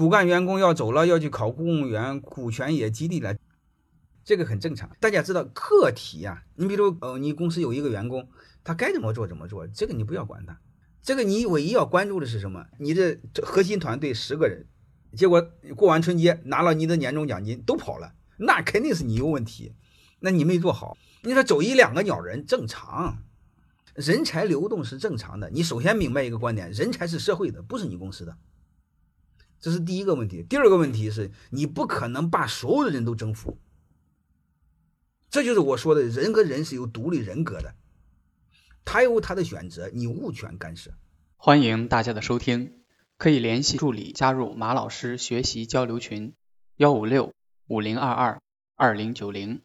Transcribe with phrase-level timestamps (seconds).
[0.00, 3.36] 骨干员工要走了，要去考公务员，股权也激励了，
[4.24, 4.90] 这个很正常。
[4.98, 8.26] 大家知道个体呀，你比如呃，你公司有一个员工，
[8.64, 10.58] 他该怎么做怎么做，这个你不要管他。
[11.02, 12.64] 这个你唯一要关注的是什么？
[12.78, 14.64] 你的核心团队十个人，
[15.14, 15.46] 结果
[15.76, 19.74] 过完春节拿了你的年终奖金都跑了，那肯定是你有问题，
[20.20, 20.96] 那你没做好。
[21.24, 23.18] 你说走一两个鸟人正常，
[23.94, 25.50] 人才流动是正常的。
[25.50, 28.34] 你首先明白一个观点：人才是社会的，不是你公司的。
[29.60, 30.42] 这是第一个问题。
[30.42, 33.58] 第二个问题是你不可能把所有的人都征服。
[35.28, 37.74] 这就是我说的人和人是有独立人格的，
[38.84, 40.90] 他有他的选择，你无权干涉。
[41.36, 42.80] 欢迎大家的收听，
[43.16, 46.34] 可以联系助理加入马老师学习交流群：
[46.76, 47.32] 幺五六
[47.68, 48.40] 五零二二
[48.74, 49.62] 二零九零。